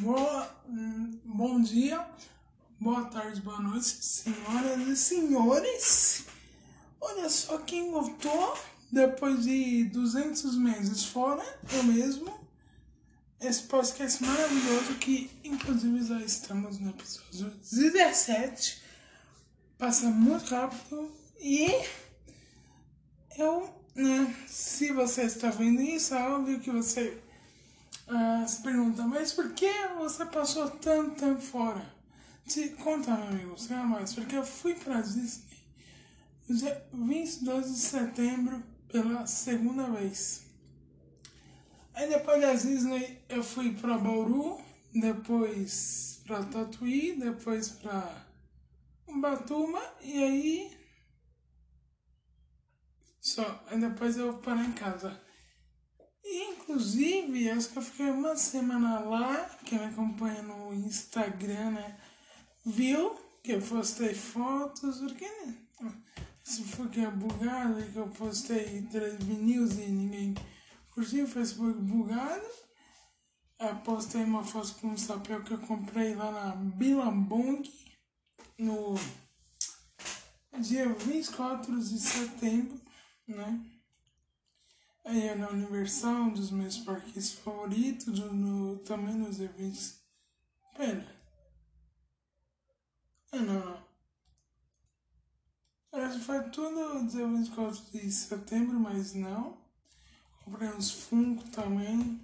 Boa, 0.00 0.48
hum, 0.68 1.18
bom 1.24 1.60
dia, 1.60 2.06
boa 2.78 3.06
tarde, 3.06 3.40
boa 3.40 3.58
noite, 3.58 3.84
senhoras 3.84 4.86
e 4.86 4.96
senhores. 4.96 6.24
Olha 7.00 7.28
só 7.28 7.58
quem 7.58 7.90
voltou 7.90 8.56
depois 8.92 9.42
de 9.42 9.86
200 9.86 10.56
meses 10.56 11.04
fora, 11.04 11.42
eu 11.72 11.82
mesmo. 11.82 12.32
Esse 13.40 13.64
podcast 13.64 14.22
maravilhoso 14.22 14.94
que, 15.00 15.32
inclusive, 15.42 16.04
já 16.04 16.20
estamos 16.20 16.78
no 16.78 16.90
episódio 16.90 17.50
17. 17.50 18.80
Passa 19.76 20.06
muito 20.10 20.48
rápido 20.54 21.10
e 21.40 21.66
eu, 23.36 23.68
né, 23.96 24.32
se 24.46 24.92
você 24.92 25.22
está 25.22 25.50
vendo 25.50 25.82
isso, 25.82 26.14
é 26.14 26.22
óbvio 26.28 26.60
que 26.60 26.70
você 26.70 27.20
ah, 28.08 28.46
se 28.46 28.62
pergunta, 28.62 29.02
mas 29.04 29.32
por 29.32 29.52
que 29.52 29.70
você 29.98 30.24
passou 30.26 30.70
tanto 30.70 31.20
tempo 31.20 31.40
fora? 31.40 31.84
Te 32.46 32.70
conta, 32.70 33.14
meu 33.14 33.28
amigo, 33.28 33.50
você 33.58 33.74
é 33.74 33.76
mais, 33.76 34.14
porque 34.14 34.36
eu 34.36 34.44
fui 34.44 34.74
para 34.74 35.00
Disney 35.00 35.48
dia 36.48 36.88
22 36.92 37.66
de 37.66 37.78
setembro 37.78 38.62
pela 38.90 39.26
segunda 39.26 39.90
vez. 39.90 40.46
Aí 41.92 42.08
depois 42.08 42.40
da 42.40 42.54
Disney 42.54 43.22
eu 43.28 43.42
fui 43.42 43.74
para 43.74 43.98
Bauru, 43.98 44.58
depois 44.94 46.22
para 46.26 46.44
Tatuí, 46.44 47.18
depois 47.18 47.68
para 47.68 48.26
Ubatuba 49.06 49.82
e 50.00 50.22
aí 50.22 50.78
só, 53.20 53.62
aí 53.66 53.78
depois 53.78 54.16
eu 54.16 54.38
parei 54.38 54.64
em 54.64 54.72
casa. 54.72 55.20
Inclusive, 56.30 57.50
acho 57.50 57.70
que 57.70 57.78
eu 57.78 57.82
fiquei 57.82 58.10
uma 58.10 58.36
semana 58.36 59.00
lá, 59.00 59.48
quem 59.64 59.78
me 59.78 59.86
acompanha 59.86 60.42
no 60.42 60.74
Instagram, 60.74 61.70
né, 61.70 61.98
viu 62.66 63.18
que 63.42 63.52
eu 63.52 63.62
postei 63.62 64.14
fotos, 64.14 64.98
porque 64.98 65.24
né, 65.24 65.92
se 66.42 66.64
for 66.64 66.88
que 66.90 67.00
é 67.00 67.10
bugado, 67.10 67.82
que 67.90 67.96
eu 67.96 68.08
postei 68.08 68.82
três 68.90 69.16
vinils 69.24 69.78
e 69.78 69.86
ninguém 69.86 70.34
curtiu, 70.90 71.26
Facebook 71.26 71.80
bugado. 71.80 72.46
Eu 73.58 73.76
postei 73.76 74.22
uma 74.22 74.44
foto 74.44 74.74
com 74.76 74.88
um 74.88 74.96
chapéu 74.96 75.42
que 75.42 75.52
eu 75.52 75.58
comprei 75.58 76.14
lá 76.14 76.30
na 76.30 76.56
Bilambong 76.56 77.62
no 78.58 78.94
dia 80.60 80.88
24 80.92 81.80
de 81.80 81.98
setembro, 81.98 82.80
né? 83.26 83.77
Aí 85.08 85.26
é 85.26 85.34
na 85.34 85.48
Universal, 85.48 86.24
um 86.24 86.34
dos 86.34 86.50
meus 86.50 86.76
parques 86.80 87.32
favoritos, 87.32 88.18
no, 88.18 88.76
também 88.80 89.14
nos 89.14 89.40
eventos. 89.40 90.02
Pera. 90.76 91.16
Ah, 93.32 93.38
não, 93.38 93.64
não. 93.64 93.88
Acho 95.92 96.18
que 96.18 96.24
foi 96.26 96.42
tudo 96.50 97.08
dia 97.08 97.26
24 97.26 97.80
de 97.90 98.12
setembro, 98.12 98.78
mas 98.78 99.14
não. 99.14 99.56
Comprei 100.44 100.68
uns 100.68 100.90
Funko 100.90 101.42
também. 101.52 102.20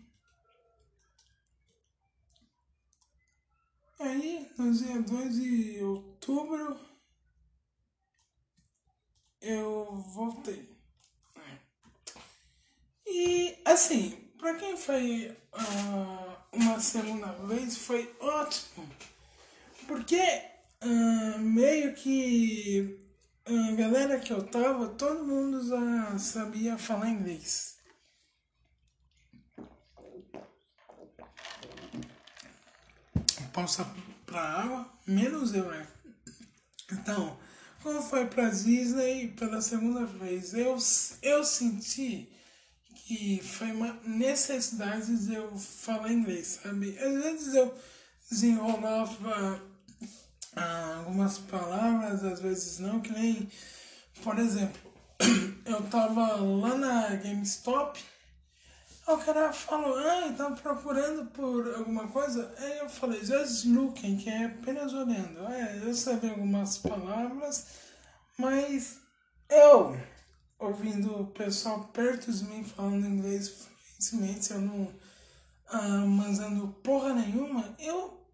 Aí, 3.99 4.47
no 4.59 4.71
dia 4.75 5.01
2 5.01 5.37
de 5.37 5.83
outubro, 5.83 6.79
eu 9.41 9.91
voltei. 10.13 10.74
E 13.07 13.59
assim, 13.65 14.11
para 14.39 14.55
quem 14.55 14.77
foi 14.77 15.37
uh, 15.53 16.37
uma 16.53 16.81
segunda 16.81 17.27
vez, 17.47 17.77
foi 17.79 18.15
ótimo. 18.21 18.89
Porque 19.87 20.21
uh, 20.83 21.39
meio 21.39 21.95
que 21.95 22.99
a 23.47 23.73
galera 23.73 24.19
que 24.19 24.33
eu 24.33 24.43
tava, 24.43 24.89
todo 24.89 25.27
mundo 25.27 25.67
já 25.67 26.19
sabia 26.19 26.79
falar 26.79 27.11
inglês. 27.11 27.77
Pausa 33.53 33.87
pra 34.27 34.41
água, 34.41 34.93
menos 35.07 35.55
eu, 35.55 35.71
né? 35.71 35.87
Então, 36.91 37.39
quando 37.83 38.03
foi 38.03 38.27
pra 38.27 38.49
Disney 38.49 39.29
pela 39.29 39.61
segunda 39.61 40.05
vez, 40.07 40.55
eu, 40.55 40.77
eu 41.23 41.45
senti 41.45 42.34
que 43.05 43.41
foi 43.43 43.71
uma 43.71 43.93
necessidade 44.05 45.27
de 45.27 45.35
eu 45.35 45.57
falar 45.59 46.11
inglês, 46.11 46.59
sabe? 46.63 46.99
Às 46.99 47.23
vezes 47.23 47.55
eu 47.55 47.75
desenrolava 48.31 49.63
ah, 50.57 50.97
algumas 50.99 51.39
palavras, 51.39 52.25
às 52.25 52.41
vezes 52.41 52.79
não, 52.79 53.01
que 53.01 53.13
nem, 53.13 53.51
por 54.23 54.39
exemplo, 54.39 54.81
eu 55.67 55.83
tava 55.91 56.37
lá 56.37 56.77
na 56.77 57.09
GameStop, 57.17 58.03
o 59.07 59.19
cara 59.19 59.53
falou, 59.53 59.99
ah, 59.99 60.33
tá 60.35 60.51
procurando 60.53 61.27
por 61.27 61.75
alguma 61.75 62.09
coisa? 62.09 62.55
Aí 62.57 62.79
eu 62.79 62.89
falei, 62.89 63.23
just 63.23 63.67
looking, 63.67 64.17
que 64.17 64.31
é 64.31 64.47
apenas 64.47 64.95
olhando. 64.95 65.47
É, 65.47 65.83
eu 65.85 65.93
sabia 65.93 66.31
algumas 66.31 66.79
palavras, 66.79 67.67
mas 68.39 68.99
eu 69.51 69.95
ouvindo 70.59 71.23
o 71.23 71.27
pessoal 71.29 71.85
perto 71.89 72.33
de 72.33 72.45
mim 72.45 72.65
falando 72.65 73.07
inglês 73.07 73.69
fluentemente, 73.99 74.53
eu 74.53 74.61
não 74.61 74.95
ah, 75.67 76.07
mandando 76.07 76.69
porra 76.83 77.15
nenhuma, 77.15 77.75
eu 77.79 78.25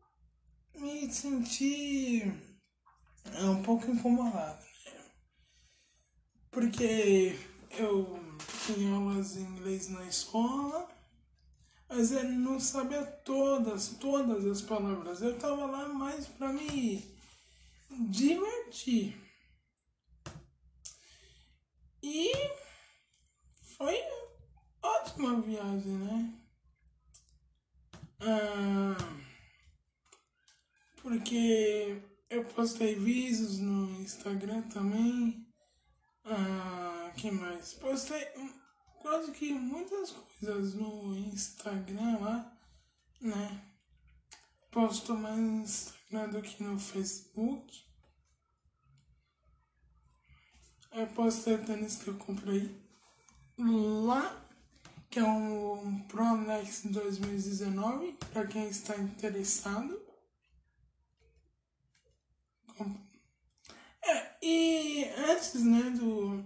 me 0.77 1.11
senti 1.13 2.33
ah, 3.35 3.51
um 3.51 3.63
pouco 3.63 3.91
incomodado. 3.91 4.63
Né? 4.87 5.05
Porque 6.51 7.39
eu 7.71 8.19
tinha 8.67 8.95
aulas 8.95 9.35
de 9.35 9.41
inglês 9.41 9.89
na 9.89 10.05
escola, 10.07 10.89
mas 11.89 12.13
ele 12.13 12.33
não 12.33 12.59
sabia 12.59 13.05
todas, 13.05 13.89
todas 14.01 14.45
as 14.45 14.63
palavras. 14.63 15.23
Eu 15.23 15.39
tava 15.39 15.67
lá 15.67 15.89
mais 15.89 16.27
para 16.27 16.53
me 16.53 17.05
divertir. 17.91 19.30
E 22.13 22.33
foi 23.77 23.97
ótima 24.83 25.41
viagem, 25.43 25.93
né? 25.93 26.35
Ah, 28.19 28.97
porque 31.01 32.03
eu 32.29 32.45
postei 32.47 32.97
vídeos 32.97 33.61
no 33.61 34.01
Instagram 34.01 34.63
também. 34.63 35.47
Ah, 36.25 37.13
que 37.17 37.31
mais? 37.31 37.75
Postei 37.75 38.27
quase 39.01 39.31
que 39.31 39.53
muitas 39.53 40.11
coisas 40.11 40.75
no 40.75 41.17
Instagram 41.17 42.19
lá, 42.19 42.59
né? 43.21 43.73
Posto 44.73 45.15
mais 45.15 45.39
no 45.39 45.63
Instagram 45.63 46.29
do 46.31 46.43
que 46.43 46.61
no 46.61 46.77
Facebook. 46.77 47.90
Eu 50.93 51.07
postei 51.09 51.55
o 51.55 51.65
tênis 51.65 51.97
que 51.97 52.09
eu 52.09 52.19
comprei 52.19 52.77
lá, 53.57 54.45
que 55.09 55.21
é 55.21 55.25
um 55.25 56.01
Pro 56.09 56.37
Next 56.37 56.89
2019, 56.89 58.19
para 58.33 58.47
quem 58.47 58.69
está 58.69 58.97
interessado. 58.97 60.01
É, 64.03 64.37
e 64.43 65.05
antes 65.31 65.63
né, 65.63 65.91
do 65.91 66.45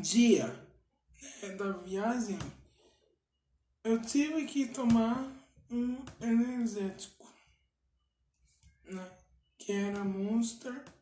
dia 0.00 0.46
né, 1.42 1.50
da 1.50 1.72
viagem, 1.72 2.38
eu 3.82 4.00
tive 4.00 4.46
que 4.46 4.68
tomar 4.68 5.30
um 5.70 6.02
energético, 6.20 7.30
né, 8.84 9.10
que 9.58 9.72
era 9.72 10.02
Monster 10.02 10.93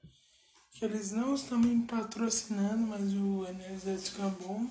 eles 0.85 1.13
não 1.13 1.35
estão 1.35 1.59
me 1.59 1.87
patrocinando, 1.87 2.87
mas 2.87 3.13
o 3.15 3.47
energético 3.47 4.23
é 4.23 4.31
bom. 4.45 4.67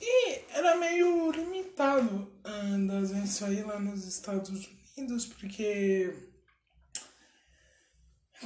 E 0.00 0.40
era 0.50 0.76
meio 0.76 1.30
limitado 1.30 2.30
ah, 2.44 2.76
das 2.86 3.10
vezes 3.10 3.42
aí 3.42 3.62
lá 3.62 3.78
nos 3.78 4.04
Estados 4.04 4.50
Unidos, 4.96 5.26
porque. 5.26 6.14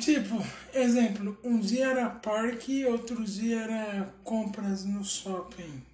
Tipo, 0.01 0.37
exemplo, 0.73 1.39
um 1.43 1.59
dia 1.59 1.89
era 1.89 2.09
parque, 2.09 2.87
outro 2.87 3.25
dia 3.25 3.61
era 3.63 4.15
compras 4.23 4.85
no 4.85 5.05
shopping. 5.05 5.85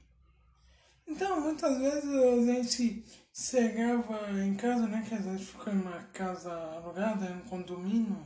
Então, 1.08 1.40
muitas 1.40 1.78
vezes 1.78 2.04
a 2.04 2.52
gente 2.52 3.04
chegava 3.36 4.30
em 4.42 4.54
casa, 4.54 4.86
né? 4.86 5.04
Que 5.06 5.14
a 5.14 5.20
gente 5.20 5.44
ficou 5.44 5.70
em 5.72 5.80
uma 5.80 6.02
casa 6.14 6.50
alugada, 6.50 7.26
em 7.26 7.36
um 7.36 7.40
condomínio 7.42 8.24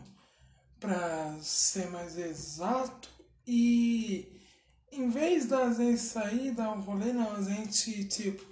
para 0.79 1.37
ser 1.43 1.91
mais 1.91 2.17
exato. 2.17 3.11
E 3.45 4.41
em 4.93 5.11
vez 5.11 5.47
da 5.47 5.73
gente 5.73 5.99
sair, 5.99 6.53
dar 6.53 6.71
um 6.71 6.81
rolê, 6.81 7.13
não, 7.13 7.35
a 7.35 7.43
gente, 7.43 8.05
tipo, 8.05 8.45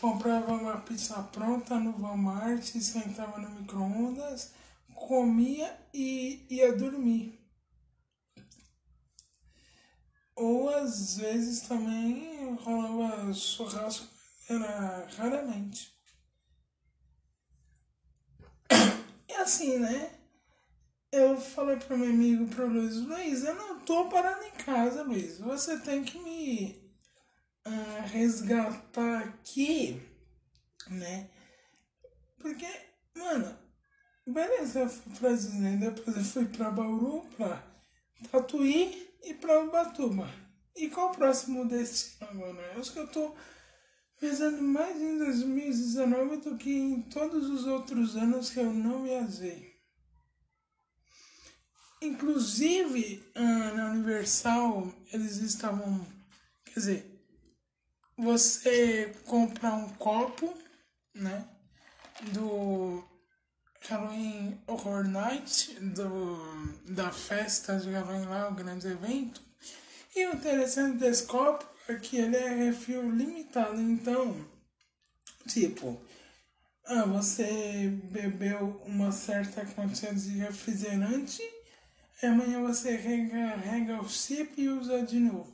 comprava 0.00 0.52
uma 0.52 0.80
pizza 0.82 1.20
pronta 1.24 1.78
no 1.80 1.98
Walmart, 1.98 2.62
sentava 2.62 3.38
no 3.40 3.50
micro-ondas, 3.50 4.52
comia 4.94 5.76
e 5.92 6.46
ia 6.48 6.76
dormir. 6.76 7.40
Ou 10.36 10.68
às 10.68 11.16
vezes 11.16 11.62
também 11.62 12.54
rolava 12.56 13.32
churrasco, 13.32 14.15
era 14.48 15.06
raramente. 15.16 15.94
E 19.28 19.32
assim, 19.34 19.78
né? 19.78 20.12
Eu 21.12 21.40
falei 21.40 21.76
pro 21.76 21.96
meu 21.96 22.10
amigo, 22.10 22.46
pro 22.48 22.66
Luiz, 22.66 22.96
Luiz, 22.96 23.44
eu 23.44 23.54
não 23.54 23.80
tô 23.80 24.08
parando 24.08 24.44
em 24.44 24.50
casa, 24.50 25.02
Luiz. 25.02 25.38
Você 25.38 25.78
tem 25.78 26.04
que 26.04 26.18
me 26.18 26.92
uh, 27.66 28.06
resgatar 28.08 29.20
aqui, 29.20 30.02
né? 30.88 31.30
Porque, 32.38 32.66
mano, 33.16 33.56
beleza, 34.26 34.80
eu 34.80 34.88
fui 34.88 35.12
pra 35.14 35.30
Disney, 35.30 35.76
depois 35.76 36.16
eu 36.16 36.24
fui 36.24 36.44
pra 36.46 36.70
Bauru, 36.70 37.22
pra 37.36 37.62
Tatuí 38.30 39.10
e 39.22 39.34
pra 39.34 39.64
Ubatuba. 39.64 40.28
E 40.74 40.90
qual 40.90 41.10
o 41.10 41.16
próximo 41.16 41.66
destino 41.66 42.28
agora? 42.28 42.72
Eu 42.74 42.80
acho 42.80 42.92
que 42.92 42.98
eu 42.98 43.08
tô 43.08 43.34
pensando 44.18 44.62
mais 44.62 44.96
em 45.00 45.18
2019 45.18 46.36
do 46.38 46.56
que 46.56 46.70
em 46.70 47.02
todos 47.02 47.48
os 47.48 47.66
outros 47.66 48.16
anos 48.16 48.50
que 48.50 48.60
eu 48.60 48.72
não 48.72 49.02
viajei. 49.02 49.76
Inclusive, 52.00 53.24
ah, 53.34 53.72
na 53.74 53.90
Universal, 53.92 54.92
eles 55.12 55.36
estavam. 55.38 56.06
Quer 56.64 56.74
dizer, 56.74 57.20
você 58.16 59.14
compra 59.24 59.72
um 59.72 59.88
copo, 59.94 60.54
né? 61.14 61.48
Do 62.32 63.02
Halloween 63.88 64.60
Horror 64.66 65.04
Night, 65.04 65.78
do, 65.80 66.38
da 66.92 67.10
festa 67.10 67.78
de 67.78 67.90
Halloween 67.90 68.26
lá, 68.26 68.48
o 68.48 68.54
grande 68.54 68.88
evento. 68.88 69.40
E 70.14 70.26
o 70.26 70.34
interessante 70.34 70.98
desse 70.98 71.26
copo 71.26 71.66
que 71.94 72.16
ele 72.16 72.36
é 72.36 72.48
refil 72.48 73.10
limitado, 73.10 73.80
então, 73.80 74.36
tipo, 75.46 76.00
ah, 76.84 77.04
você 77.04 77.88
bebeu 78.04 78.80
uma 78.86 79.10
certa 79.12 79.64
quantia 79.66 80.14
de 80.14 80.30
refrigerante 80.38 81.42
e 82.22 82.26
amanhã 82.26 82.60
você 82.62 82.96
recarrega 82.96 84.00
o 84.00 84.08
chip 84.08 84.60
e 84.60 84.68
usa 84.68 85.02
de 85.02 85.18
novo. 85.18 85.52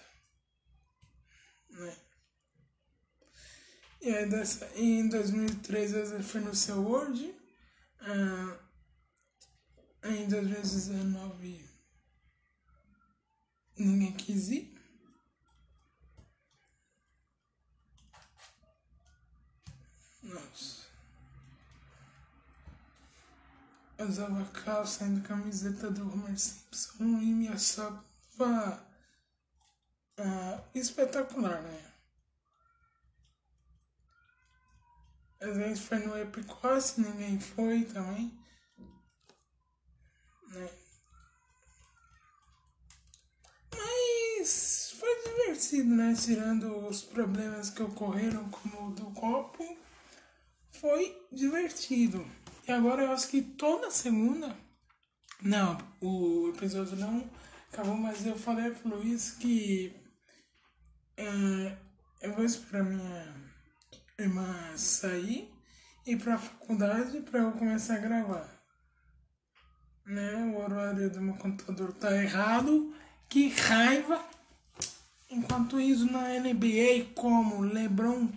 Né? 1.70 1.96
E 4.02 4.10
aí 4.10 4.30
dessa, 4.30 4.70
em 4.76 5.08
2013 5.08 6.24
foi 6.24 6.42
no 6.42 6.56
seu 6.56 6.82
Word. 6.82 7.34
Ah, 8.00 8.60
em 10.04 10.28
2019 10.28 11.68
ninguém 13.78 14.12
quis 14.14 14.50
ir. 14.50 14.78
Nossa. 20.24 20.88
Eu 23.97 23.97
usava 24.08 24.46
calça 24.46 25.06
e 25.06 25.22
camiseta 25.22 25.92
do 25.92 26.12
Homer 26.12 26.38
Simpson 26.38 27.04
e 27.20 27.34
me 27.34 27.48
achava 27.50 28.04
espetacular, 30.74 31.62
né? 31.62 31.94
A 35.40 35.54
gente 35.54 35.82
foi 35.82 36.00
no 36.00 36.18
Epicosse, 36.18 37.02
ninguém 37.02 37.40
foi 37.40 37.84
também. 37.86 38.34
Né? 40.48 40.70
Mas 43.72 44.96
foi 45.00 45.24
divertido, 45.24 45.96
né? 45.96 46.16
Tirando 46.16 46.88
os 46.88 47.04
problemas 47.04 47.70
que 47.70 47.84
ocorreram, 47.84 48.50
como 48.50 48.88
o 48.88 48.92
do 48.96 49.12
copo, 49.12 49.78
foi 50.72 51.28
divertido. 51.32 52.26
E 52.68 52.72
agora 52.72 53.04
eu 53.04 53.12
acho 53.14 53.30
que 53.30 53.42
toda 53.42 53.90
segunda. 53.90 54.54
Não, 55.42 55.78
o 56.02 56.52
episódio 56.54 56.98
não 56.98 57.30
acabou, 57.72 57.96
mas 57.96 58.26
eu 58.26 58.38
falei 58.38 58.72
pro 58.72 58.98
Luiz 58.98 59.32
que. 59.32 59.96
Uh, 61.18 61.78
eu 62.22 62.34
vou 62.34 62.44
esperar 62.44 62.84
minha 62.84 63.36
irmã 64.20 64.76
sair 64.76 65.50
e 66.06 66.12
ir 66.12 66.18
pra 66.18 66.38
faculdade 66.38 67.22
para 67.22 67.40
eu 67.40 67.54
começar 67.54 67.96
a 67.96 68.00
gravar. 68.00 68.50
Né? 70.06 70.36
O 70.54 70.62
horário 70.62 71.10
do 71.10 71.22
meu 71.22 71.36
computador 71.36 71.94
tá 71.94 72.14
errado. 72.22 72.94
Que 73.30 73.48
raiva! 73.48 74.22
Enquanto 75.30 75.80
isso 75.80 76.12
na 76.12 76.38
NBA, 76.40 77.14
como 77.16 77.62
LeBron 77.62 78.30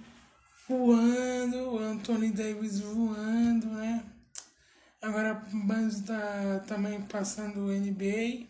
voando, 0.68 1.78
Anthony 1.78 2.30
Davis 2.30 2.80
voando, 2.80 3.66
né? 3.66 4.04
Agora 5.02 5.30
a 5.30 5.35
Band 5.35 5.90
tá 6.07 6.64
também 6.66 7.00
passando 7.02 7.61
o 7.61 7.73
NBA. 7.73 8.47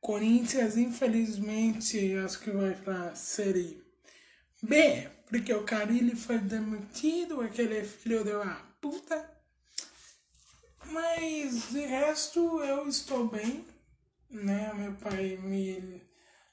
Corinthians, 0.00 0.76
infelizmente, 0.76 2.16
acho 2.16 2.40
que 2.40 2.50
vai 2.50 2.74
pra 2.74 3.14
Série 3.14 3.82
B, 4.62 5.08
porque 5.28 5.52
o 5.52 5.64
Carilli 5.64 6.14
foi 6.16 6.38
demitido, 6.38 7.40
aquele 7.40 7.84
filho 7.84 8.24
de 8.24 8.32
uma 8.32 8.54
puta. 8.80 9.30
Mas 10.86 11.70
de 11.70 11.80
resto 11.80 12.60
eu 12.60 12.88
estou 12.88 13.28
bem, 13.28 13.64
né? 14.30 14.72
Meu 14.74 14.92
pai 14.94 15.36
me 15.36 16.02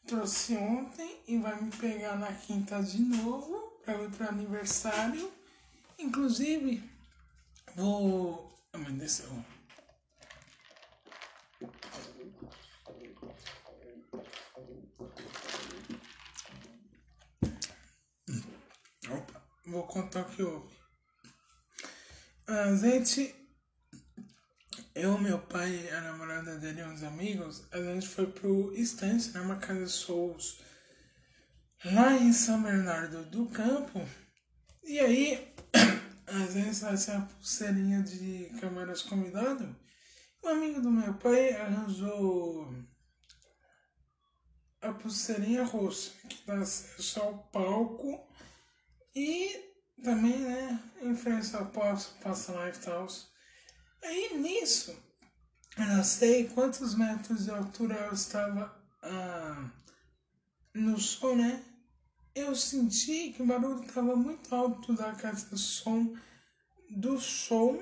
trouxe 0.07 0.55
ontem 0.55 1.21
e 1.27 1.37
vai 1.37 1.61
me 1.61 1.71
pegar 1.71 2.17
na 2.17 2.31
quinta 2.33 2.81
de 2.81 3.01
novo 3.01 3.79
para 3.85 4.01
ir 4.01 4.29
aniversário. 4.29 5.31
Inclusive, 5.97 6.83
vou. 7.75 8.50
Ah, 8.73 8.77
mas 8.77 8.93
desceu. 8.93 9.45
Vou 19.65 19.87
contar 19.87 20.21
o 20.21 20.25
que 20.25 20.43
houve. 20.43 20.75
A 22.47 22.75
gente, 22.75 23.33
eu, 24.93 25.17
meu 25.17 25.39
pai, 25.39 25.89
a 25.91 26.01
namorada 26.01 26.57
dele 26.57 26.81
e 26.81 26.83
uns 26.83 27.03
amigos, 27.03 27.63
a 27.71 27.77
gente 27.77 28.07
foi 28.07 28.27
pro 28.27 28.73
Estância, 28.73 29.31
né, 29.33 29.39
uma 29.39 29.57
casa 29.57 29.85
de 29.85 29.91
shows 29.91 30.59
lá 31.85 32.13
em 32.13 32.33
São 32.33 32.61
Bernardo 32.61 33.23
do 33.25 33.47
Campo. 33.47 34.05
E 34.83 34.99
aí, 34.99 35.55
às 36.31 36.53
vezes 36.53 36.83
essa 36.83 37.21
pulseirinha 37.21 38.01
de 38.01 38.49
câmeras 38.59 39.01
convidado, 39.01 39.75
um 40.43 40.47
amigo 40.47 40.81
do 40.81 40.89
meu 40.89 41.13
pai 41.15 41.53
arranjou 41.53 42.73
a 44.81 44.93
pulseirinha 44.93 45.63
roxa, 45.63 46.11
que 46.27 46.45
dá 46.45 46.55
acesso 46.59 47.19
ao 47.19 47.37
palco 47.51 48.27
e 49.13 49.71
também, 50.03 50.39
né, 50.39 50.79
frente 51.15 51.55
ao 51.55 51.67
palco, 51.67 52.01
passa 52.23 52.53
live 52.53 52.77
e 52.77 52.81
tal. 52.81 53.07
Aí 54.03 54.37
nisso, 54.37 54.97
eu 55.77 55.85
não 55.85 56.03
sei 56.03 56.47
quantos 56.49 56.95
metros 56.95 57.45
de 57.45 57.51
altura 57.51 57.95
eu 57.95 58.13
estava 58.13 58.75
ah, 59.03 59.69
no 60.73 60.97
som, 60.99 61.35
né? 61.35 61.63
Eu 62.33 62.55
senti 62.55 63.33
que 63.33 63.43
o 63.43 63.45
barulho 63.45 63.83
estava 63.83 64.15
muito 64.15 64.53
alto 64.55 64.93
da 64.93 65.11
caixa 65.13 65.47
de 65.47 65.57
som 65.59 66.15
do 66.89 67.19
som, 67.19 67.81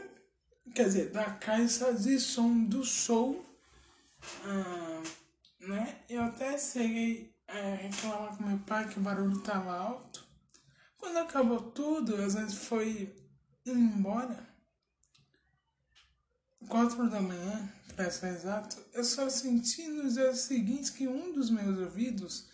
quer 0.74 0.86
dizer, 0.86 1.12
da 1.12 1.26
caixa 1.32 1.94
de 1.94 2.20
som 2.20 2.64
do 2.66 2.84
show, 2.84 3.46
ah, 4.44 5.04
né? 5.62 6.00
Eu 6.10 6.24
até 6.24 6.58
cheguei 6.58 7.34
a 7.48 7.76
reclamar 7.76 8.38
com 8.38 8.44
meu 8.44 8.60
pai 8.60 8.88
que 8.88 9.00
o 9.00 9.04
barulho 9.04 9.38
estava 9.38 9.72
alto. 9.72 10.28
Quando 10.98 11.18
acabou 11.18 11.62
tudo, 11.72 12.16
às 12.16 12.34
vezes 12.34 12.56
foi 12.56 13.16
embora 13.66 14.48
quatro 16.68 17.10
da 17.10 17.22
manhã, 17.22 17.72
para 17.96 18.12
ser 18.12 18.34
exato, 18.34 18.78
eu 18.94 19.04
só 19.04 19.30
senti 19.30 19.88
nos 19.88 20.14
dias 20.14 20.40
seguintes 20.40 20.90
que 20.90 21.08
um 21.08 21.34
dos 21.34 21.50
meus 21.50 21.78
ouvidos 21.80 22.48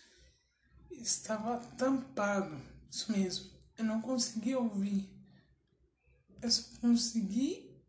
estava 1.06 1.58
tampado. 1.76 2.60
Isso 2.90 3.12
mesmo, 3.12 3.50
eu 3.78 3.84
não 3.84 4.00
conseguia 4.00 4.58
ouvir. 4.58 5.08
Eu 6.42 6.50
só 6.50 6.62
consegui. 6.80 7.82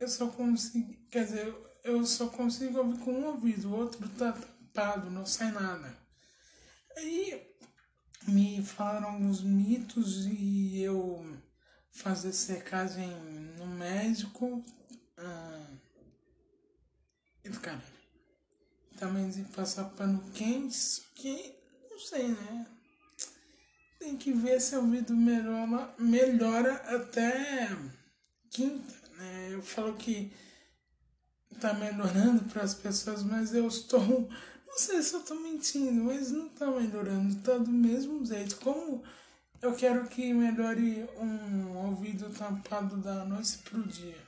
Eu 0.00 0.08
só 0.08 0.28
consegui. 0.28 0.96
Quer 1.10 1.24
dizer, 1.24 1.54
eu 1.84 2.04
só 2.06 2.28
consigo 2.28 2.78
ouvir 2.78 2.98
com 3.00 3.12
um 3.12 3.26
ouvido, 3.26 3.68
o 3.68 3.76
outro 3.76 4.06
está 4.06 4.32
tampado, 4.32 5.10
não 5.10 5.26
sai 5.26 5.50
nada. 5.52 5.96
Aí 6.96 7.54
me 8.26 8.62
falaram 8.62 9.08
alguns 9.08 9.42
mitos 9.42 10.26
e 10.26 10.80
eu 10.80 11.36
fazer 11.90 12.32
secagem 12.32 13.10
no 13.58 13.66
médico, 13.66 14.64
ah, 15.16 15.66
e 17.44 17.50
do. 17.50 17.82
Também 18.98 19.30
de 19.30 19.42
passar 19.44 19.84
pano 19.90 20.22
quente, 20.32 20.74
só 20.74 21.02
que 21.14 21.57
não 21.98 22.04
sei, 22.06 22.28
né? 22.28 22.66
Tem 23.98 24.16
que 24.16 24.32
ver 24.32 24.60
se 24.60 24.76
o 24.76 24.80
ouvido 24.82 25.16
melhora, 25.16 25.92
melhora 25.98 26.74
até 26.94 27.76
quinta, 28.48 28.94
né? 29.16 29.48
Eu 29.50 29.62
falo 29.62 29.94
que 29.94 30.32
tá 31.60 31.74
melhorando 31.74 32.44
para 32.44 32.62
as 32.62 32.72
pessoas, 32.72 33.24
mas 33.24 33.52
eu 33.52 33.66
estou. 33.66 34.30
Não 34.68 34.78
sei 34.78 35.02
se 35.02 35.14
eu 35.14 35.22
tô 35.22 35.34
mentindo, 35.34 36.04
mas 36.04 36.30
não 36.30 36.48
tá 36.50 36.70
melhorando, 36.70 37.34
tá 37.42 37.58
do 37.58 37.70
mesmo 37.70 38.24
jeito. 38.24 38.56
Como 38.58 39.02
eu 39.60 39.74
quero 39.74 40.06
que 40.06 40.32
melhore 40.32 41.04
um 41.18 41.76
ouvido 41.78 42.30
tampado 42.30 42.96
da 42.98 43.24
noite 43.24 43.58
pro 43.64 43.82
dia. 43.82 44.27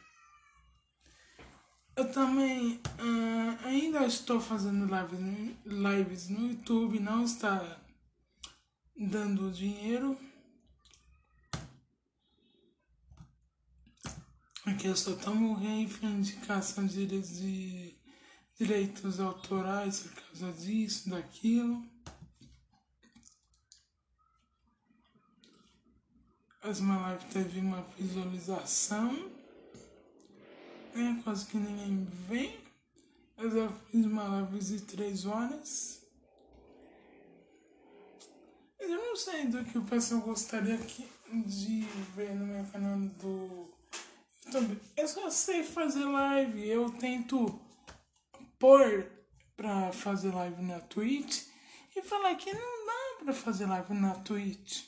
Eu 1.97 2.11
também 2.13 2.77
uh, 2.77 3.67
ainda 3.67 4.07
estou 4.07 4.41
fazendo 4.41 4.87
lives 4.87 5.21
no, 5.21 5.91
lives 5.91 6.29
no 6.29 6.49
YouTube, 6.49 7.01
não 7.01 7.25
está 7.25 7.81
dando 8.97 9.51
dinheiro. 9.51 10.19
Aqui 14.65 14.87
eu 14.87 14.97
só 14.97 15.15
tomo 15.17 15.55
reivindicação 15.55 16.87
de 16.87 17.07
de 17.07 17.95
direitos 18.59 19.19
autorais 19.19 20.01
por 20.01 20.13
causa 20.13 20.53
disso, 20.53 21.09
daquilo. 21.11 21.85
As 26.63 26.79
uma 26.79 27.01
live 27.01 27.25
teve 27.27 27.59
uma 27.59 27.83
visualização 27.99 29.40
né? 30.95 31.21
Quase 31.23 31.47
que 31.47 31.57
ninguém 31.57 32.05
vem. 32.29 32.61
Eu 33.39 33.73
fiz 33.91 34.05
uma 34.05 34.25
live 34.25 34.59
de 34.59 34.81
três 34.83 35.25
horas. 35.25 36.03
Eu 38.79 38.97
não 38.97 39.17
sei 39.17 39.47
do 39.47 39.65
que 39.65 39.79
o 39.79 39.85
pessoal 39.85 40.21
gostaria 40.21 40.79
de 41.47 41.81
ver 42.15 42.35
no 42.35 42.47
meu 42.47 42.65
canal 42.67 42.99
do 42.99 43.73
YouTube. 44.45 44.81
Eu 44.97 45.09
só 45.09 45.31
sei 45.31 45.63
fazer 45.63 46.05
live. 46.05 46.69
Eu 46.69 46.91
tento 46.91 47.61
pôr 48.59 49.11
pra 49.57 49.93
fazer 49.93 50.35
live 50.35 50.63
na 50.63 50.81
Twitch 50.81 51.47
e 51.97 52.03
falar 52.03 52.35
que 52.35 52.53
não 52.53 52.87
dá 52.87 53.25
pra 53.25 53.33
fazer 53.33 53.67
live 53.67 53.95
na 53.95 54.15
Twitch. 54.17 54.85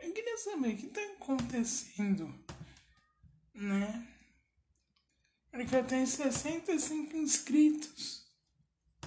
Eu 0.00 0.12
queria 0.12 0.38
saber 0.38 0.74
o 0.74 0.76
que 0.76 0.86
tá 0.88 1.00
acontecendo, 1.16 2.34
né? 3.54 4.08
Porque 5.50 5.74
eu 5.74 5.84
tenho 5.84 6.06
65 6.06 7.16
inscritos. 7.16 8.20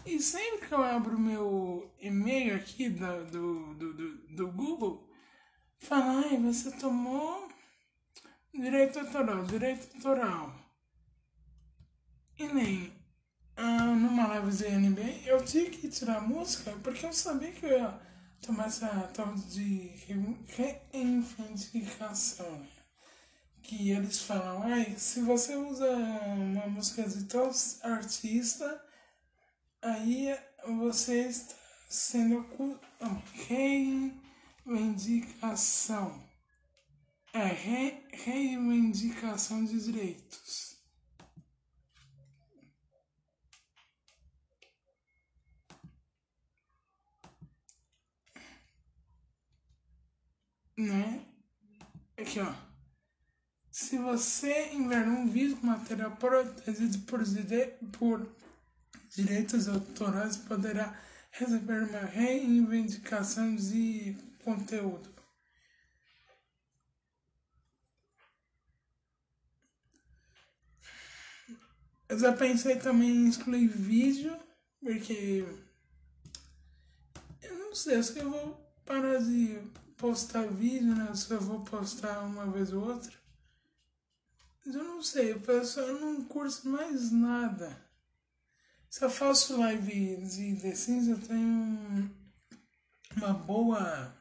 E 0.05 0.19
sempre 0.19 0.67
que 0.67 0.73
eu 0.73 0.83
abro 0.83 1.17
meu 1.17 1.89
e-mail 2.00 2.55
aqui 2.55 2.89
do, 2.89 3.25
do, 3.25 3.73
do, 3.75 3.93
do, 3.93 4.17
do 4.35 4.51
Google, 4.51 5.09
fala, 5.79 6.25
ai, 6.25 6.38
você 6.38 6.71
tomou 6.71 7.47
direito 8.53 9.00
autoral, 9.00 9.45
direito 9.45 9.95
autoral. 9.95 10.53
E 12.38 12.47
nem 12.47 12.93
ah, 13.55 13.95
numa 13.95 14.27
live 14.27 14.51
ZNB 14.51 15.21
eu 15.25 15.43
tinha 15.45 15.69
que 15.69 15.88
tirar 15.88 16.17
a 16.17 16.21
música 16.21 16.71
porque 16.83 17.05
eu 17.05 17.13
sabia 17.13 17.51
que 17.51 17.65
eu 17.65 17.77
ia 17.77 18.00
tomar 18.41 18.65
essa 18.65 18.88
tal 19.13 19.33
de 19.35 19.91
reivindicação 20.91 22.65
que 23.63 23.89
eles 23.91 24.22
falam, 24.22 24.62
ai, 24.63 24.96
se 24.98 25.22
você 25.22 25.55
usa 25.55 25.89
uma 25.89 26.67
música 26.67 27.08
de 27.08 27.24
tal 27.25 27.50
artista, 27.82 28.86
aí 29.82 30.38
você 30.67 31.27
está 31.27 31.55
sendo 31.89 32.46
reivindicação. 34.65 36.22
É, 37.34 37.46
re, 37.48 38.03
reivindicação 38.12 39.65
de 39.65 39.79
direitos. 39.84 40.77
Né? 50.77 51.25
Aqui, 52.17 52.39
ó. 52.39 52.73
Se 53.74 53.98
você 53.98 54.70
enviar 54.72 55.08
um 55.08 55.27
vídeo 55.27 55.58
com 55.58 55.65
material 55.65 56.15
protegido 56.18 57.00
por, 57.08 57.22
por 57.98 58.36
direitos 59.10 59.68
autorais, 59.68 60.38
poderá 60.38 60.96
receber 61.32 61.82
uma 61.82 62.01
reivindicação 62.01 63.56
de 63.56 64.15
conteúdo. 64.44 65.10
Eu 72.08 72.20
já 72.20 72.32
pensei 72.32 72.75
também 72.75 73.10
em 73.10 73.27
excluir 73.27 73.70
vídeo, 73.70 74.38
porque 74.80 75.48
eu 77.42 77.58
não 77.58 77.74
sei, 77.74 78.03
que 78.03 78.20
eu 78.20 78.30
vou 78.30 78.75
parar 78.86 79.18
de 79.18 79.58
postar 79.98 80.46
vídeo, 80.46 80.94
né? 80.94 81.15
Se 81.15 81.34
eu 81.34 81.42
vou 81.42 81.62
postar 81.62 82.20
uma 82.20 82.46
vez 82.46 82.72
ou 82.72 82.88
outra. 82.88 83.23
Eu 84.65 84.84
não 84.84 85.03
sei, 85.03 85.34
o 85.34 85.41
pessoal 85.41 85.88
não 85.88 86.24
curte 86.24 86.67
mais 86.67 87.12
nada. 87.12 87.84
Se 88.89 89.03
eu 89.03 89.10
faço 89.10 89.60
live 89.60 90.17
de 90.25 90.55
The 90.62 90.75
Sims, 90.75 91.08
eu 91.08 91.20
tenho 91.20 92.10
uma 93.17 93.34
boa. 93.34 94.15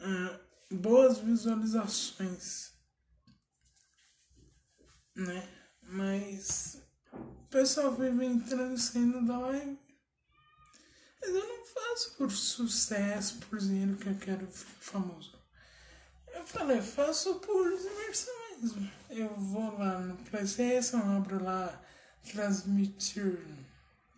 Uh, 0.00 0.44
boas 0.76 1.18
visualizações. 1.18 2.72
Né? 5.14 5.48
Mas 5.82 6.82
o 7.12 7.46
pessoal 7.50 7.94
vive 7.94 8.24
entrando 8.24 8.74
e 8.74 8.78
saindo 8.78 9.26
da 9.26 9.38
live. 9.38 9.78
Mas 11.20 11.30
eu 11.30 11.46
não 11.46 11.64
faço 11.66 12.14
por 12.16 12.30
sucesso, 12.30 13.38
por 13.38 13.58
dinheiro 13.58 13.96
que 13.96 14.08
eu 14.08 14.18
quero 14.18 14.46
ficar 14.46 14.80
famoso. 14.80 15.38
Eu 16.28 16.46
falei, 16.46 16.80
faço 16.82 17.36
por 17.36 17.76
diversão 17.76 18.43
Eu 19.10 19.34
vou 19.34 19.78
lá 19.78 19.98
no 19.98 20.16
PlayStation, 20.16 20.96
abro 20.96 21.42
lá 21.42 21.80
transmitir 22.24 23.38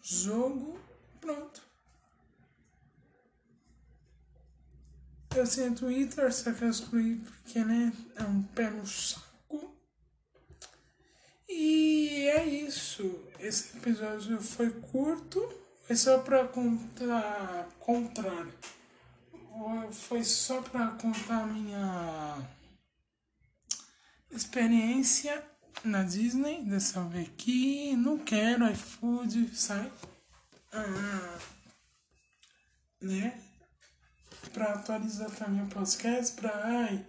jogo, 0.02 0.78
pronto. 1.20 1.66
eu 5.38 5.46
tenho 5.46 5.74
Twitter, 5.74 6.32
só 6.32 6.52
que 6.52 6.64
eu 6.64 6.70
excluí 6.70 7.16
porque, 7.16 7.62
né, 7.62 7.92
é 8.16 8.22
um 8.22 8.42
pé 8.42 8.70
no 8.70 8.86
saco. 8.86 9.74
E 11.48 12.28
é 12.28 12.44
isso. 12.44 13.20
Esse 13.38 13.76
episódio 13.76 14.40
foi 14.40 14.70
curto, 14.70 15.46
foi 15.86 15.96
só 15.96 16.18
pra 16.18 16.46
contar. 16.48 17.68
contrário. 17.78 18.52
Foi 19.92 20.22
só 20.24 20.60
pra 20.60 20.88
contar 20.88 21.46
minha 21.46 22.38
experiência 24.30 25.44
na 25.84 26.02
Disney, 26.02 26.64
dessa 26.64 27.02
vez 27.04 27.28
aqui. 27.28 27.94
Não 27.96 28.18
quero 28.18 28.70
iFood, 28.70 29.56
sai. 29.56 29.92
Ah, 30.72 31.38
né? 33.00 33.42
Pra 34.52 34.74
atualizar 34.74 35.30
também 35.30 35.64
o 35.64 35.68
podcast, 35.68 36.34
pra 36.36 36.52
ai, 36.64 37.06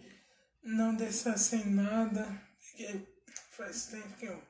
não 0.63 0.95
deixar 0.95 1.38
sem 1.38 1.65
nada. 1.65 2.25
Faz 3.51 3.88
tempo 3.88 4.17
que 4.17 4.25
eu 4.25 4.41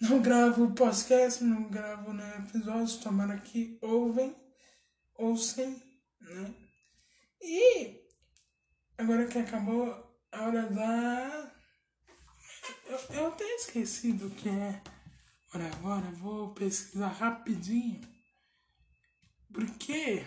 não 0.00 0.22
gravo 0.22 0.72
podcast, 0.74 1.44
não 1.44 1.68
gravo 1.68 2.12
né, 2.12 2.46
episódios, 2.48 2.96
tomara 2.96 3.36
que 3.38 3.78
ouvem, 3.82 4.34
ouçam, 5.14 5.70
né? 6.20 6.54
E 7.42 8.00
agora 8.96 9.26
que 9.26 9.38
acabou 9.38 10.09
a 10.32 10.42
hora 10.42 10.66
da. 10.68 11.52
Eu, 12.86 12.98
eu 13.16 13.28
até 13.28 13.44
esqueci 13.54 14.12
do 14.12 14.30
que 14.30 14.48
é. 14.48 14.82
Ora, 15.54 15.66
agora 15.66 16.10
vou 16.12 16.54
pesquisar 16.54 17.08
rapidinho. 17.08 18.00
Porque 19.52 20.24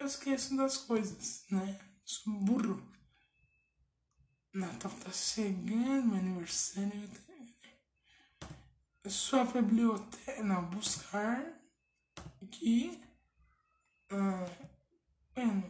eu 0.00 0.06
esqueço 0.06 0.56
das 0.56 0.76
coisas, 0.78 1.44
né? 1.50 1.78
Sou 2.04 2.32
burro. 2.32 2.82
Natal 4.52 4.90
tá 4.90 5.12
chegando, 5.12 6.08
meu 6.08 6.18
aniversário. 6.18 7.10
Sua 9.06 9.44
biblioteca. 9.44 10.42
Não, 10.42 10.64
buscar. 10.70 11.44
Aqui. 12.42 13.00
Ah, 14.10 14.46
bueno, 15.34 15.62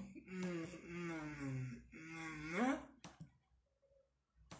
né? 2.52 2.82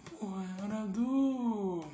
Pô, 0.05 0.27
é 0.41 0.63
hora 0.63 0.76
do. 0.87 1.85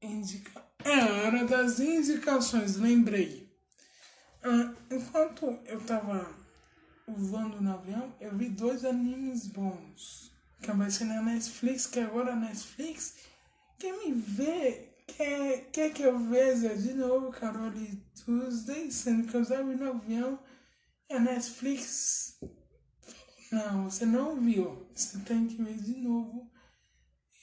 Indica... 0.00 0.64
É 0.84 1.02
hora 1.02 1.44
das 1.44 1.80
indicações, 1.80 2.76
lembrei. 2.76 3.50
Ah, 4.42 4.72
enquanto 4.90 5.58
eu 5.66 5.80
tava 5.80 6.32
voando 7.08 7.60
no 7.60 7.72
avião, 7.72 8.14
eu 8.20 8.36
vi 8.36 8.48
dois 8.48 8.84
animes 8.84 9.48
bons. 9.48 10.32
Que 10.62 10.70
ser 10.90 11.04
na 11.04 11.22
Netflix, 11.22 11.86
que 11.86 12.00
agora 12.00 12.32
a 12.32 12.36
Netflix 12.36 13.16
quer 13.78 13.92
me 13.98 14.12
ver, 14.12 15.04
quer, 15.06 15.70
quer 15.70 15.92
que 15.92 16.02
eu 16.02 16.18
veja 16.18 16.76
de 16.76 16.94
novo 16.94 17.30
Carole 17.30 18.02
Tuesday, 18.24 18.90
sendo 18.90 19.28
que 19.28 19.36
eu 19.36 19.44
vi 19.44 19.74
no 19.74 19.90
avião 19.90 20.38
e 21.08 21.14
a 21.14 21.20
Netflix 21.20 22.38
não, 23.52 23.90
você 23.90 24.04
não 24.04 24.40
viu. 24.40 24.86
Você 24.94 25.18
tem 25.20 25.46
que 25.46 25.62
ver 25.62 25.76
de 25.76 25.96
novo 25.96 26.50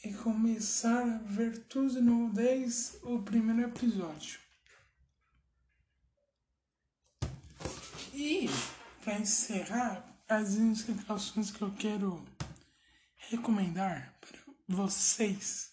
e 0.03 0.13
começar 0.13 1.03
a 1.03 1.17
ver 1.19 1.65
tudo 1.65 1.93
de 1.93 2.01
novo 2.01 2.33
desde 2.33 2.98
o 3.03 3.22
primeiro 3.22 3.62
episódio. 3.62 4.39
E 8.13 8.50
para 9.03 9.19
encerrar, 9.19 10.05
as 10.27 10.55
indicações 10.55 11.51
que 11.51 11.61
eu 11.61 11.72
quero 11.74 12.24
recomendar 13.29 14.13
para 14.22 14.39
vocês, 14.68 15.72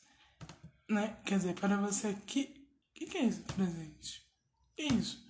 né? 0.88 1.16
Quer 1.24 1.38
dizer, 1.38 1.54
para 1.54 1.76
você 1.76 2.14
que 2.26 2.60
que, 3.00 3.06
que 3.06 3.16
é 3.16 3.24
esse 3.24 3.40
presente? 3.40 4.22
Que 4.76 4.82
isso? 4.82 5.26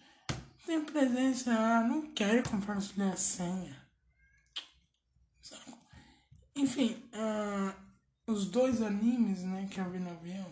Tem 0.67 0.85
presente, 0.85 1.49
ah, 1.49 1.85
não 1.89 2.13
quero 2.13 2.49
compartilhar 2.51 3.13
a 3.13 3.17
senha. 3.17 3.80
Enfim, 6.57 7.03
uh, 7.15 7.75
os 8.27 8.47
dois 8.47 8.83
animes, 8.83 9.43
né, 9.43 9.69
que 9.71 9.81
eu 9.81 9.91
vi 9.91 9.99
no 9.99 10.11
avião. 10.11 10.51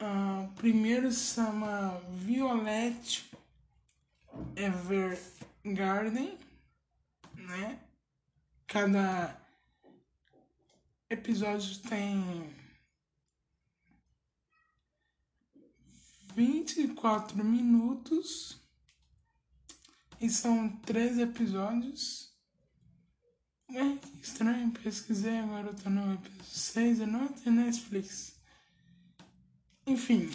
Uh, 0.00 0.52
primeiro 0.54 1.10
se 1.10 1.34
chama 1.34 1.98
Violet 2.12 3.28
Evergarden, 4.54 6.38
né? 7.34 7.80
Cada 8.66 9.36
episódio 11.10 11.78
tem 11.80 12.54
24 16.34 17.44
minutos 17.44 18.60
e 20.20 20.30
são 20.30 20.68
três 20.68 21.18
episódios. 21.18 22.27
É 23.70 23.98
estranho, 24.22 24.70
pesquisei 24.70 25.38
agora 25.38 25.68
eu 25.68 25.74
tô 25.74 25.90
no 25.90 26.14
episódio 26.14 26.44
6 26.44 27.00
e 27.00 27.06
não 27.06 27.28
tem 27.28 27.52
Netflix. 27.52 28.34
Enfim, 29.86 30.30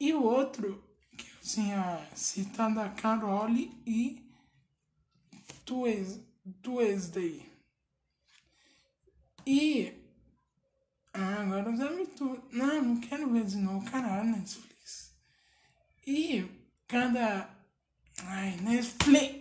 e 0.00 0.12
o 0.12 0.22
outro 0.22 0.82
tinha 1.42 2.04
citado 2.14 2.80
a 2.80 2.88
Carole 2.88 3.72
e 3.86 4.22
Tuesday. 6.62 7.46
E 9.46 9.94
ah, 11.12 11.42
agora 11.42 11.76
já 11.76 11.90
me 11.90 12.06
tu. 12.06 12.40
Não, 12.52 12.82
não 12.82 13.00
quero 13.00 13.30
ver 13.30 13.44
de 13.44 13.56
novo. 13.56 13.90
Caralho, 13.90 14.30
Netflix. 14.30 15.14
E 16.06 16.46
cada. 16.86 17.50
Ai, 18.24 18.56
Netflix. 18.60 19.37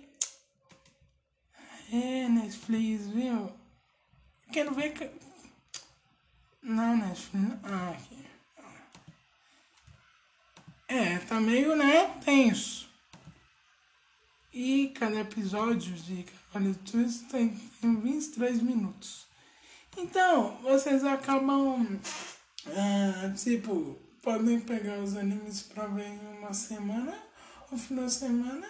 É, 1.92 2.28
Netflix, 2.28 3.08
viu? 3.08 3.52
Quero 4.52 4.74
ver. 4.74 4.94
Que... 4.94 5.10
Não, 6.62 6.98
Netflix. 6.98 7.58
Ah, 7.64 7.92
aqui. 7.92 8.26
É, 10.90 11.18
tá 11.20 11.40
meio, 11.40 11.76
né, 11.76 12.08
tenso. 12.24 12.90
E 14.54 14.90
cada 14.90 15.20
episódio 15.20 15.94
de 15.94 16.24
Cavaleiro 16.24 16.80
Twist 16.80 17.26
tem, 17.26 17.50
tem 17.82 18.00
23 18.00 18.62
minutos. 18.62 19.28
Então, 19.98 20.58
vocês 20.62 21.04
acabam, 21.04 22.00
ah, 22.68 23.34
tipo, 23.36 23.98
podem 24.22 24.60
pegar 24.62 25.00
os 25.00 25.18
animes 25.18 25.64
pra 25.64 25.88
ver 25.88 26.08
em 26.08 26.38
uma 26.38 26.54
semana, 26.54 27.18
ou 27.70 27.78
final 27.78 28.06
de 28.06 28.14
semana, 28.14 28.68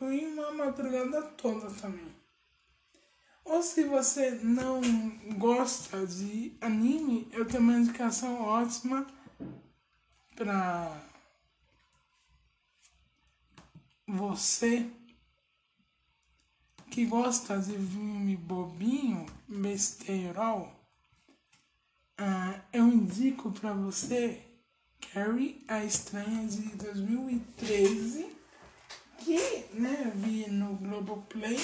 ou 0.00 0.10
em 0.10 0.26
uma 0.26 0.50
madrugada 0.52 1.22
toda 1.36 1.70
também. 1.70 2.15
Ou 3.46 3.62
se 3.62 3.84
você 3.84 4.32
não 4.42 4.80
gosta 5.38 6.06
de 6.06 6.52
anime, 6.60 7.28
eu 7.32 7.46
tenho 7.46 7.62
uma 7.62 7.78
indicação 7.78 8.42
ótima 8.42 9.06
pra 10.34 11.00
você 14.06 14.90
que 16.90 17.06
gosta 17.06 17.58
de 17.58 17.72
filme 17.72 18.36
bobinho, 18.36 19.26
besteirol, 19.46 20.74
uh, 22.18 22.60
eu 22.72 22.88
indico 22.88 23.52
para 23.52 23.72
você 23.72 24.42
Carrie, 25.12 25.64
a 25.68 25.84
Estranha 25.84 26.46
de 26.48 26.62
2013, 26.76 28.26
que 29.18 29.66
né, 29.74 30.12
vi 30.14 30.50
no 30.50 30.74
Globoplay. 30.76 31.58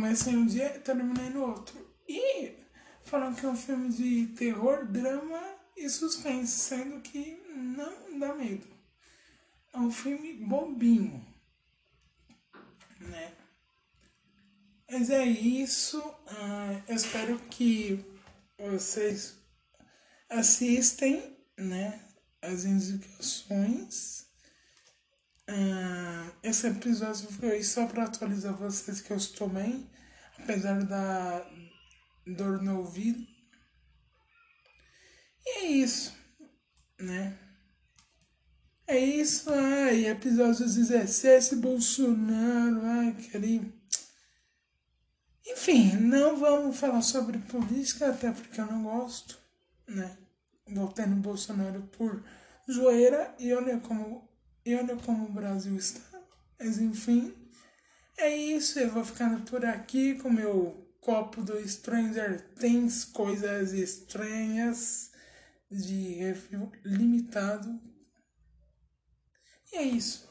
Comecei 0.00 0.34
um 0.34 0.46
dia 0.46 0.70
terminei 0.80 1.28
no 1.28 1.42
outro. 1.42 1.78
E 2.08 2.56
falam 3.02 3.34
que 3.34 3.44
é 3.44 3.48
um 3.50 3.56
filme 3.56 3.90
de 3.90 4.28
terror, 4.28 4.86
drama 4.86 5.38
e 5.76 5.90
suspense, 5.90 6.58
sendo 6.58 7.02
que 7.02 7.38
não 7.46 8.18
dá 8.18 8.34
medo. 8.34 8.66
É 9.74 9.78
um 9.78 9.92
filme 9.92 10.32
bobinho, 10.32 11.22
né? 12.98 13.34
Mas 14.90 15.10
é 15.10 15.22
isso. 15.22 16.00
Uh, 16.00 16.82
eu 16.88 16.96
espero 16.96 17.38
que 17.50 18.02
vocês 18.56 19.36
assistem, 20.30 21.36
né? 21.58 22.02
As 22.40 22.64
indicações. 22.64 24.29
Uh, 25.50 26.32
esse 26.44 26.68
episódio 26.68 27.28
foi 27.32 27.60
só 27.64 27.84
para 27.86 28.04
atualizar 28.04 28.54
vocês 28.54 29.00
que 29.00 29.10
eu 29.10 29.16
estou 29.16 29.48
bem, 29.48 29.90
apesar 30.38 30.84
da 30.84 31.44
dor 32.24 32.62
no 32.62 32.78
ouvido. 32.78 33.26
E 35.44 35.58
é 35.58 35.66
isso, 35.66 36.14
né? 37.00 37.36
É 38.86 38.96
isso, 38.96 39.50
ai, 39.52 40.06
episódio 40.06 40.64
17, 40.64 41.56
Bolsonaro, 41.56 43.14
querido. 43.16 43.72
Enfim, 45.46 45.96
não 45.96 46.36
vamos 46.36 46.76
falar 46.76 47.02
sobre 47.02 47.38
política, 47.38 48.10
até 48.10 48.30
porque 48.30 48.60
eu 48.60 48.66
não 48.66 48.84
gosto, 48.84 49.36
né? 49.88 50.16
Votei 50.68 51.06
no 51.06 51.16
Bolsonaro 51.16 51.82
por 51.98 52.22
zoeira 52.70 53.34
e 53.38 53.52
olha 53.52 53.80
como, 53.80 54.29
e 54.70 54.74
olha 54.76 54.96
como 54.96 55.26
o 55.26 55.32
Brasil 55.32 55.76
está. 55.76 56.00
Mas 56.58 56.78
enfim, 56.78 57.34
é 58.16 58.34
isso. 58.36 58.78
Eu 58.78 58.90
vou 58.90 59.04
ficando 59.04 59.42
por 59.42 59.64
aqui 59.64 60.14
com 60.14 60.30
meu 60.30 60.88
copo 61.00 61.42
do 61.42 61.68
Stranger 61.68 62.40
Things, 62.54 63.04
coisas 63.04 63.72
estranhas 63.72 65.10
de 65.70 66.14
refil 66.14 66.70
limitado. 66.84 67.80
E 69.72 69.76
é 69.76 69.82
isso. 69.82 70.28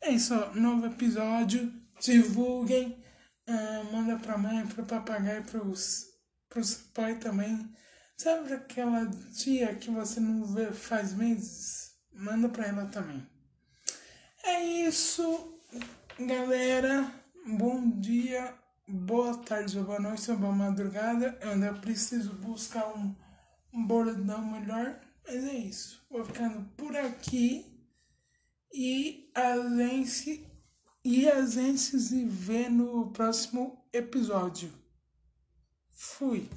É 0.00 0.10
isso, 0.10 0.34
novo 0.54 0.86
episódio. 0.86 1.72
Divulguem. 2.00 3.02
Uh, 3.48 3.92
manda 3.92 4.18
pra 4.18 4.36
mãe, 4.36 4.66
pro 4.66 4.84
papagaio, 4.84 5.42
pros, 5.44 6.06
pros 6.48 6.74
pai 6.74 7.18
também. 7.18 7.72
Sabe 8.16 8.52
aquela 8.52 9.08
tia 9.34 9.74
que 9.74 9.90
você 9.90 10.20
não 10.20 10.44
vê 10.44 10.70
faz 10.70 11.14
meses? 11.14 11.91
Manda 12.12 12.48
pra 12.48 12.66
ela 12.66 12.86
também. 12.86 13.26
É 14.44 14.64
isso, 14.64 15.58
galera. 16.18 17.12
Bom 17.46 17.90
dia, 17.98 18.54
boa 18.86 19.38
tarde, 19.38 19.80
boa 19.80 19.98
noite, 19.98 20.32
boa 20.32 20.52
madrugada. 20.52 21.38
Eu 21.40 21.50
ainda 21.50 21.72
preciso 21.74 22.34
buscar 22.34 22.86
um, 22.96 23.14
um 23.72 23.86
bordão 23.86 24.44
melhor. 24.44 25.00
Mas 25.26 25.44
é 25.44 25.54
isso. 25.54 26.04
Vou 26.10 26.24
ficando 26.24 26.68
por 26.76 26.96
aqui. 26.96 27.72
E 28.72 29.30
a 29.34 29.56
gente, 29.76 30.46
e 31.04 31.28
a 31.28 31.44
gente 31.46 31.80
se 31.80 32.24
vê 32.24 32.68
no 32.68 33.10
próximo 33.12 33.84
episódio. 33.92 34.72
Fui. 35.90 36.48